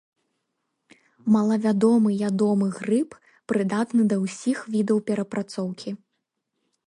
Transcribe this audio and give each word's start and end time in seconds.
Малавядомы 1.35 2.09
ядомы 2.29 2.67
грыб, 2.79 3.09
прыдатны 3.53 4.03
да 4.13 4.17
ўсіх 4.25 4.57
відаў 4.77 4.97
перапрацоўкі. 5.11 5.89